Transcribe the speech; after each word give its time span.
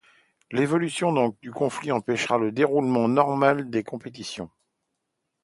L'évolution 0.49 1.35
du 1.43 1.51
conflit 1.51 1.91
empêcha 1.91 2.39
le 2.39 2.51
déroulement 2.51 3.07
normal 3.07 3.69
des 3.69 3.83
compétitions. 3.83 4.49